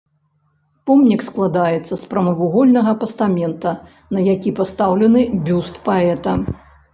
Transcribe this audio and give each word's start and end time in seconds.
Помнік 0.89 1.21
складаецца 1.25 1.93
з 2.03 2.07
прамавугольнага 2.13 2.91
пастамента, 3.03 3.75
на 4.17 4.25
які 4.31 4.55
пастаўлены 4.61 5.21
бюст 5.51 5.75
паэта. 5.85 6.31